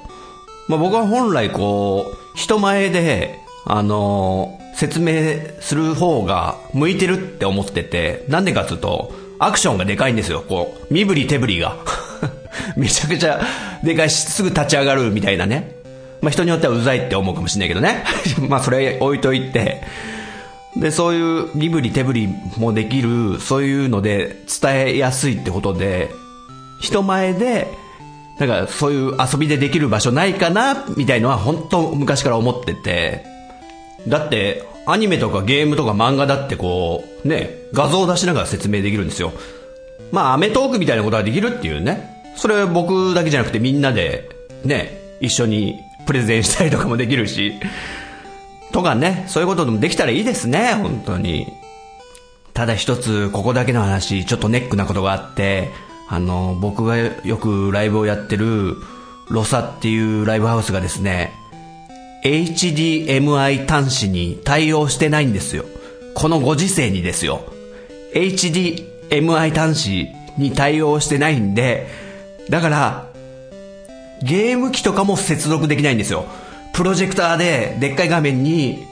[0.69, 10.45] まあ、僕は本来こう、人前で、あのー、説明する方が向いてるって思ってて、なんでかっていうと、アクションがでかいんですよ。
[10.47, 11.77] こう、身振り手振りが。
[12.77, 13.41] めちゃくちゃ
[13.83, 15.77] でかいし、すぐ立ち上がるみたいなね。
[16.21, 18.05] まあ、人によってはうざいって思うかもしれないけどね。
[18.49, 19.83] まあ、それ置いといて。
[20.77, 26.11] で、そういう身振り手振りもできる、そういうので伝えやすいってことで、
[26.81, 27.69] 人前で
[28.39, 33.25] なんかそういう遊びでできる場所ないかなみたいのは本当昔から思ってて。
[34.09, 39.33] だって、アニメとかゲームとか漫画だってこう、ね、画像を出しながら説明できるんですよ。
[40.13, 42.23] まあ、アメトークみたいなことができるっていうね。
[42.37, 44.29] それは僕だけじゃなくてみんなで、
[44.65, 47.55] ね、一緒にプレゼンしたりとかもできるし。
[48.73, 51.47] とかね、そういうことでもできたらいいですね、本当に。
[52.53, 55.71] ただ一つ、ここだけの話、ちょっとネックなことがあって、
[56.09, 58.77] あの、僕がよくライブをやってる、
[59.29, 61.33] ロサっていうライブハウスがですね、
[62.25, 65.65] HDMI 端子に対応してないんですよ。
[66.15, 67.43] このご時世にですよ。
[68.15, 71.87] HDMI 端子に対応してないんで、
[72.49, 73.07] だから、
[74.23, 76.27] ゲーム機とかも接続できないんですよ。
[76.73, 78.85] プロジェクターででっかい画面に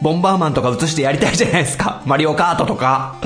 [0.00, 2.02] ボンバーマンとか映してやりたいじゃないですか。
[2.06, 3.16] マリオカートとか。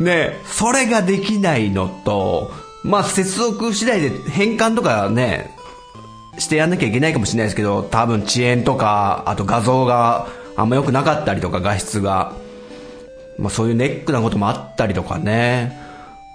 [0.00, 2.50] ね、それができないのと、
[2.82, 5.54] まあ、接続次第で変換とかね、
[6.38, 12.32] してやんなきゃいけないかもしれないですけど、多分遅延とか、あと画像があんま良くなかったりとか、画質が。
[13.38, 15.78] まあ、そういうネックなこともあったりとかね。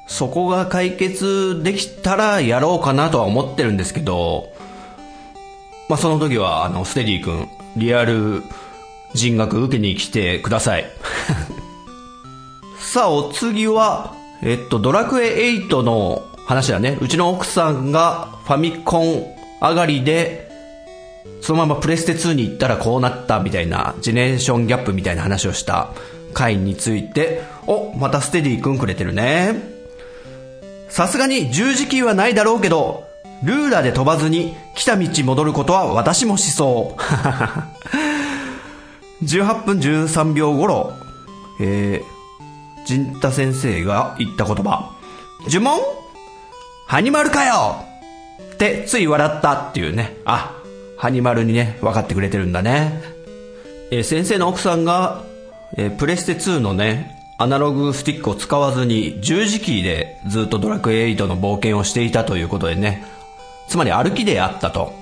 [0.08, 4.50] そこが解決できたらやろうかなとは思ってるんですけど、
[5.90, 8.44] まあ、その時は、あの、ステディ君、リアル
[9.14, 10.86] 人学受けに来てください。
[12.96, 16.98] さあ、お次は、えっと、ドラクエ8の話だね。
[17.02, 20.50] うちの奥さんがファミコン上がりで、
[21.42, 25.90] そのままプレステ2に行ったらこうなったみたいな、ジェネレーションギャップみたいな話をした
[26.34, 29.62] 回について、お、またステディ君くれてるね。
[30.88, 33.10] さすがに十字キーはないだろうけど、
[33.44, 37.02] ルーラーで飛ばずに来た道戻ることは私もしそう。
[39.22, 40.94] 18分13秒頃、
[41.60, 42.15] えー、
[42.86, 44.96] 陣太先生が言った言葉。
[45.48, 45.80] 呪文？
[46.88, 47.84] ハニマルかよ
[48.54, 50.18] ってつい笑ったっていうね。
[50.26, 50.56] あ、
[50.98, 53.02] ハニマルにね、分かってくれてるんだね。
[53.92, 55.24] え、先生の奥さんが、
[55.78, 63.04] え、プレステ2のね、アナログスティックを使わずに十字キーでずっとドラクエ8の冒険をしていたということでね。
[63.68, 64.94] つまり歩きであったと。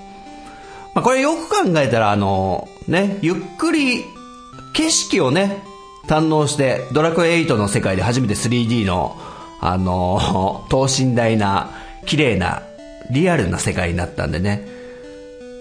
[0.94, 4.04] まあ、これよく考えたら、あの、ね、ゆっくり
[4.72, 5.62] 景色をね、
[6.06, 9.16] 堪能して、ドラクエ8の世界で初めて 3D の、
[9.60, 11.70] あの、 等身大な、
[12.06, 12.62] 綺麗な、
[13.10, 14.66] リアルな世界になったんでね、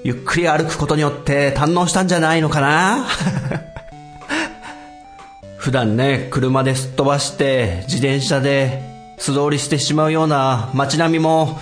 [0.03, 3.05] ゆっくり歩くことによって堪能したんじゃないのかな？
[5.57, 8.81] 普段ね、車ですっ飛ばして、自転車で
[9.17, 11.57] 素通りしてしまうような街並みも、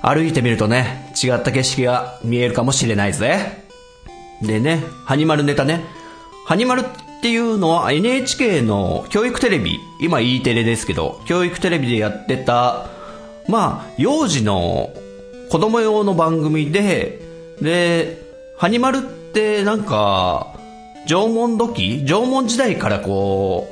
[0.00, 3.64] 歩いてみるとね、違った景色が見えるかもしれないぜ。
[4.40, 5.84] でね、ハニマルネタね。
[6.46, 6.84] ハニマル
[7.18, 12.86] っていうのは NHK の教育テレビ、今 E テレですけど、教育テレビでやってた、
[13.48, 14.90] まあ、幼児の
[15.50, 17.20] 子供用の番組で、
[17.60, 18.18] で、
[18.58, 20.54] ハニマルってなんか、
[21.06, 23.68] 縄文時縄文時代からこ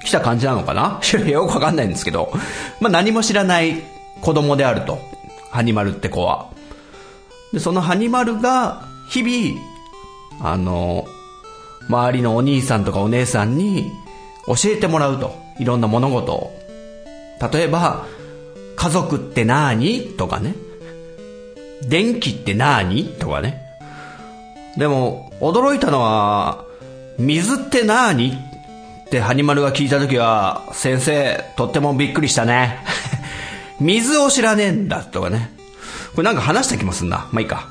[0.00, 1.00] う、来た感じなのかな？
[1.26, 2.32] よくわかんないんですけど、
[2.80, 3.82] まあ何も知らない
[4.20, 4.98] 子供であると。
[5.50, 6.48] ハニマルって子は。
[7.52, 9.60] で、そのハニマルが日々、
[10.42, 11.04] あの、
[11.88, 13.90] 周りのお兄さんとかお姉さんに
[14.46, 15.40] 教えてもらうと。
[15.58, 16.58] いろんな物事を。
[17.52, 18.06] 例えば、
[18.76, 20.54] 家族ってなーにとかね。
[21.88, 23.60] 電気ってなーにとかね。
[24.76, 26.64] でも、驚いたのは、
[27.18, 28.32] 水ってなーに
[29.06, 32.78] ってハニマルが聞いたときは、先生、とってもびっくりしたね。
[33.78, 35.50] 水を知らねえんだとかね。
[36.14, 37.28] これなんか話した気もすんな。
[37.30, 37.68] まあいいか。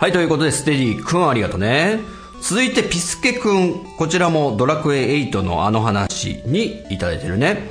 [0.00, 2.00] はい、ということで、ステディ君ありがとうね。
[2.42, 3.84] 続いてピスケくん。
[3.96, 7.68] こちらもドラクエ8のあの話にいただいてるね。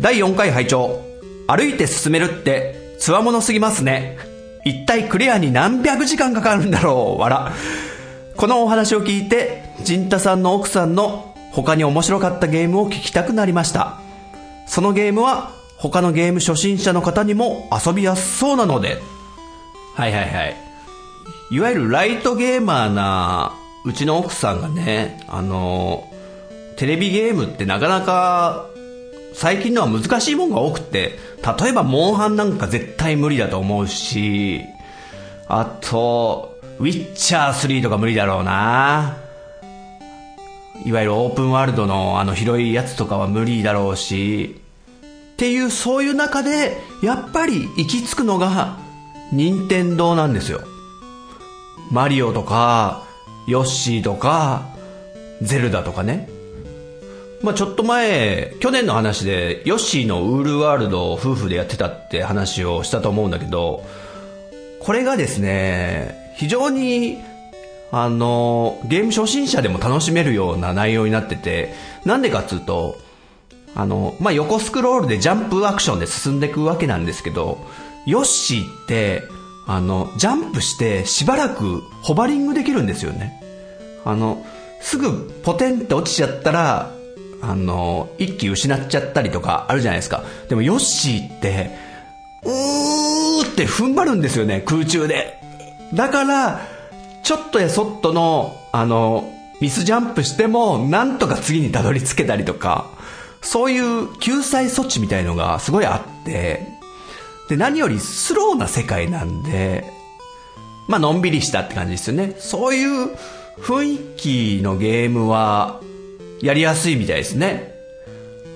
[0.00, 1.00] 第4回拝聴
[1.46, 4.18] 歩いて進めるって、つわものすぎますね。
[4.64, 7.52] 一体クリアに何百時間かかるんだろう、わら。
[8.36, 13.98] このお話を聞いて、ジンタさんの奥さんの他に面白かったゲームを聞きたくなりました。
[14.66, 18.98] そのゲームは他のゲーム初心者の方にも遊びやすそうなので。
[19.94, 20.56] はいはいはい。
[21.50, 23.54] いわゆるライトゲーマーな
[23.84, 26.10] うちの奥さんがね、あの、
[26.76, 28.66] テレビゲームってなかなか
[29.34, 31.18] 最近のは難しいもんが多くて、
[31.60, 34.62] 例えばモンハンなんか絶対無理だと思うし、
[35.48, 39.18] あと、ウィッチャー3とか無理だろうな。
[40.84, 44.60] いわゆるオープンワールドのあの広いやつとかは無理だろうし、
[45.34, 48.78] っていうそういう中で、やっぱり行き着くのが、
[49.32, 50.60] 任天堂なんですよ。
[51.90, 53.02] マリオとか、
[53.46, 54.68] ヨッシーとか、
[55.42, 56.28] ゼルダとかね。
[57.42, 63.84] まあちょっと前、去年の話で、ヨッシーのウールワールドを夫婦でやってたって話をしたと思うんだけど、
[64.80, 67.18] これがですね、非常に、
[67.92, 71.72] あの、ゲーム初心者でも楽しめるような内容になってて、
[72.04, 72.96] なんでかっつうと、
[73.74, 77.58] あの、まあ、横スクロールでジャンプアクションで進んでいくわけなんですけど、
[78.06, 79.24] ヨッシーって、
[79.66, 83.40] あの、ジャンプしてしばらくホバリングできるんですよね。
[84.04, 84.44] あの、
[84.80, 86.90] すぐポテンって落ちちゃったら、
[87.40, 90.24] あの、一気失っちゃったりとかあるじゃないですか。
[90.48, 91.70] でもヨッシーって、
[92.42, 95.40] うーって踏ん張るんですよね、空中で。
[95.94, 96.60] だから、
[97.22, 102.86] ちょっとやそっとの、あの、ミスジャンプしても、なんとか次にたどり着けたりとか、
[103.40, 106.73] そういう救済措置みたいのがすごいあって、
[107.48, 109.84] で、何よりスローな世界なんで、
[110.88, 112.34] まあ、のんびりしたって感じですよね。
[112.38, 113.16] そういう
[113.58, 115.80] 雰囲気のゲームは、
[116.40, 117.74] やりやすいみたいですね。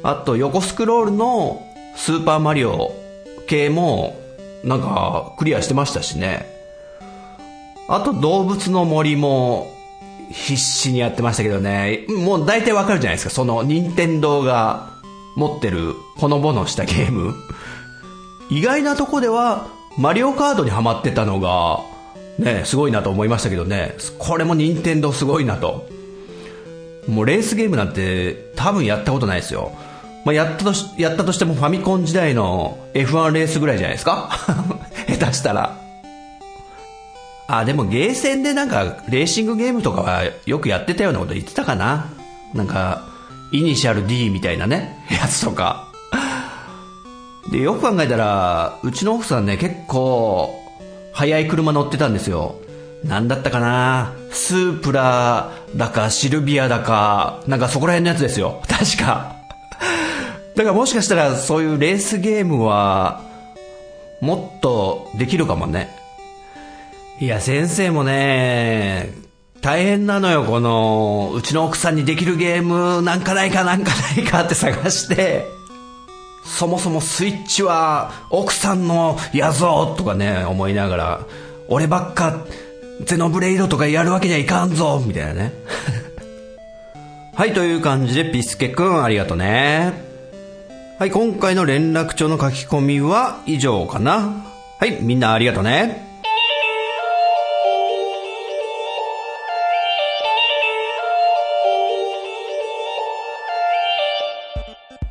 [0.02, 1.62] あと、横スクロールの
[1.96, 2.92] スーパーマリオ
[3.46, 4.20] 系も、
[4.64, 6.46] なんか、クリアしてましたしね。
[7.88, 9.74] あと、動物の森も、
[10.30, 12.04] 必死にやってましたけどね。
[12.08, 13.30] もう大体わかるじゃないですか。
[13.30, 14.90] その、任天堂が
[15.36, 17.34] 持ってる、ほのぼのしたゲーム。
[18.50, 21.80] 意外なとこでは、マリオカードにハマってたのが、
[22.38, 23.94] ね、すごいなと思いましたけどね。
[24.18, 25.86] これも任天堂すごいなと。
[27.08, 29.72] もうレースゲームなんて多分やったことないですよ。
[30.24, 34.30] まあ、やったとし、やったとしてもファミコン時代の F1 レースぐらいじゃないですか？
[35.08, 35.76] 下手したら。
[37.48, 42.06] あ、でもゲーセンでなんかレーシングゲームとかはよくやってたようなこと言ってたかな。
[42.54, 43.08] なんか、
[43.52, 45.87] イニシャル D みたいなね、やつとか。
[47.50, 50.54] で、よく考えたら、うちの奥さんね、結構、
[51.12, 52.56] 速い車乗ってたんですよ。
[53.04, 54.12] なんだったかな？
[54.30, 58.62] スープラだか、シルビアだか、なんかそこら辺のやつですよ。
[58.68, 59.36] 確か。
[60.56, 63.22] だからもしかしたら、そういうレースゲームは、
[64.20, 65.88] もっとできるかもね。
[67.20, 69.12] いや、先生もね、
[69.60, 75.46] 大変なのよ、この、うちの奥さんにできるゲームなんかないかなんかないかって探して、
[76.48, 81.20] そもそもスイッチは奥さんのやぞとかね、思いながら、
[81.68, 82.44] 俺ばっか
[83.04, 85.52] ゼノブレイドとかやるわけにはいかんぞみたいなね。
[87.36, 89.92] はい、という感じでピスケくんありがとね。
[90.98, 94.44] はい、今回の連絡帳の書き込みは以上かな。
[94.80, 96.07] はい、みんなありがとね。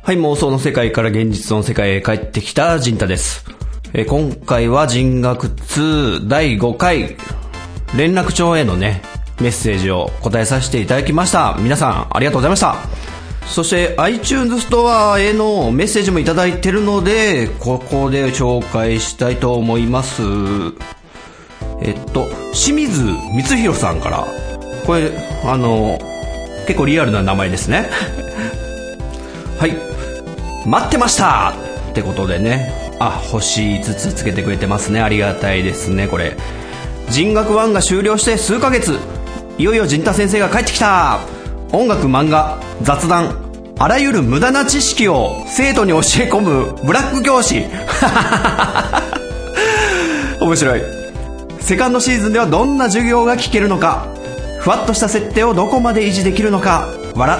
[0.08, 3.44] はい、妄想の世界から現実の世界へ帰ってきたジンタです。
[3.92, 7.14] え今回は人学2第5回
[7.94, 9.02] 連絡帳へのね、
[9.38, 11.58] メッセージを答えさせていただきました。
[11.60, 12.76] 皆さんありがとうございました。
[13.48, 20.22] そして iTunes ストアへのメッセージもいただいてるので、ここで紹介したいと思います。
[21.82, 24.26] えっと、清水光弘さんから、
[24.86, 25.10] これ、
[25.44, 25.98] あの、
[26.66, 27.90] 結構リアルな名前ですね。
[29.60, 29.87] はい。
[30.68, 31.54] 待ってました。
[31.90, 32.70] ってことでね。
[33.00, 35.00] あ星5つつけてくれてますね。
[35.00, 36.36] ありがたいですねこれ。
[37.08, 38.98] 人学1が終了して数ヶ月。
[39.56, 41.20] いよいよ陣太先生が帰ってきた。
[41.72, 43.48] 音楽漫画雑談。
[43.78, 46.00] あらゆる無駄な知識を生徒に教え
[46.30, 46.76] 込む。
[46.84, 47.64] ブラック教師。
[50.38, 50.82] 面白い。
[51.60, 54.06] セカンドシーズンではどんな授業が聞けるのか。
[54.60, 56.88] ふわっとした設定をどこまで維持できるのか。
[57.14, 57.38] 笑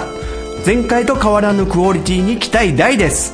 [0.65, 3.33] 前回と変わらぬクオリティに期待大です。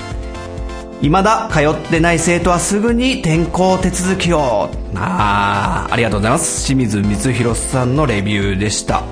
[1.02, 4.70] 未だ通ってない生徒はすぐに転校手続きを。
[4.96, 6.66] あありがとうございます。
[6.66, 9.04] 清水光弘さんのレビューでした。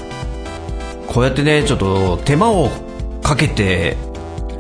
[1.07, 2.70] こうやってねちょっと手間を
[3.22, 3.97] かけて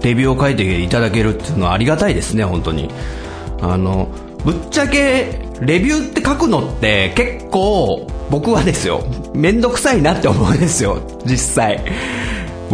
[0.01, 2.89] レビューを書いていただけるっていうのはありがたいですね本当に。
[3.61, 4.09] あの
[4.43, 11.79] ぶっちゃけレビューって書くのって結構僕はですよめんどくさいなって思うんですよ実際。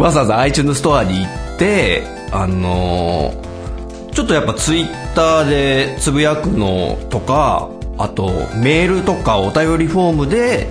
[0.00, 10.68] わざわざ iTunes ストアに行ってあのー、ちょっとやっぱツイッターでつぶやくのとかあとメールとかお便りフォームで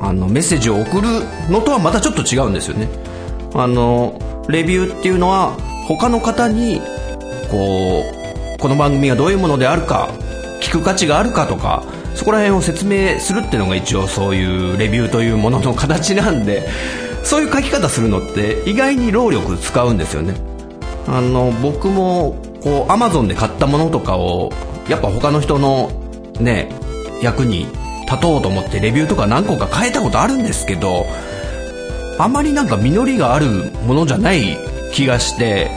[0.00, 1.08] あのメッセージを送る
[1.50, 2.88] のとはまたちょっと違うんですよね。
[3.54, 5.56] あのレビューっていうのは
[5.88, 6.80] 他の方に
[7.50, 8.04] こ
[8.56, 10.10] うこの番組がどういうものであるか
[10.60, 11.82] 聞く価値があるかとか
[12.14, 16.68] そこら辺を説明するっていうのが一応そういうレビューというものの形なんで
[17.24, 20.34] そういう書き方するのって意外に労力使うんですよね。
[21.06, 24.50] あの僕もこうアマゾンで買ったものとかを
[24.88, 25.90] やっぱ他の人の
[26.40, 26.70] ね
[27.22, 27.66] 役に
[28.04, 31.06] 立とうと思ってレビューとか何個か変えたことあるんですけど
[32.18, 33.46] あまりなんか実りがある
[33.86, 34.56] ものじゃない
[34.92, 35.70] 気がして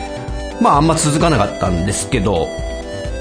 [0.61, 2.47] まああんま続かなかったんですけど、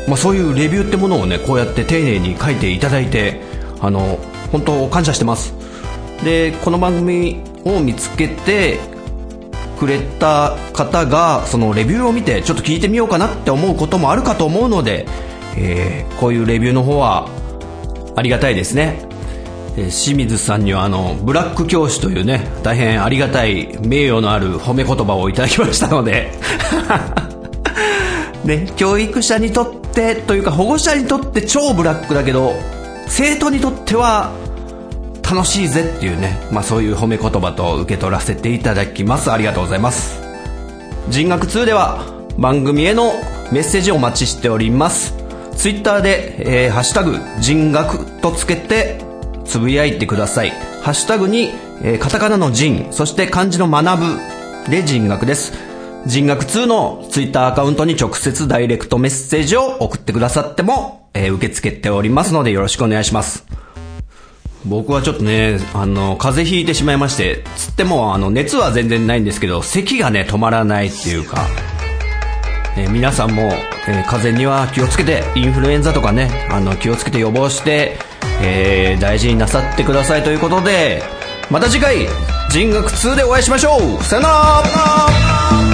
[0.07, 3.41] まあ、そういうレビューってものをねこうやって丁寧に書いていただいて
[3.81, 4.19] あの
[4.53, 5.55] 本当感謝してます。
[6.25, 7.41] でこの番組
[7.75, 8.79] を見つけて
[9.79, 15.07] くれた方がそのレビューを見てちょっと聞いてみようかなって思うこともあるかと思うので、
[15.57, 17.29] えー、こういうレビューの方は
[18.17, 18.99] ありがたいですね、
[19.77, 26.33] えー、清水さんにはあのブラック教師というね大変ありがたい名誉のある褒め言葉をいただきましたので。
[28.45, 32.55] ね、教育者にとってというか保護者にとって超ブラックだけど
[33.09, 34.31] 生徒にとっては
[35.29, 39.33] 楽しいぜっていうね、まあ、そういう褒め言葉と受け取らせていただきます。
[39.33, 40.23] ありがとうございます。
[41.09, 42.05] 人学2では
[42.39, 43.13] 番組への
[43.51, 45.15] メッセージをお待ちしております。
[45.57, 49.01] ツイッターで、えー、ハッシュタグ人学とつけて
[49.45, 50.51] つぶやいてください。
[50.83, 51.51] ハッシュタグに、
[51.83, 55.53] えー、カタカナの人そして漢字の学ぶで人学です。
[56.07, 63.66] 人学2のツイッターアカウントに直接ダイレクトメッセージを送ってくださっても、えー、受け付けておりますのでよろしくお願いします。
[64.69, 71.47] 僕はちょっとね、あの、風邪ひいてしまいまして、つっても、あの、熱は全然ないんですけど、咳がね、止まらないっていうか、
[72.77, 77.97] えー、皆さんも、えー、風邪には気をつけて、インフルエンザとかね、あの、気をつけて予防して、
[78.43, 81.03] えー、大事になさってくださいということで、
[81.49, 81.97] また次回、
[82.51, 84.03] 人学2でお会いしましょう。
[84.03, 85.66] さよなら。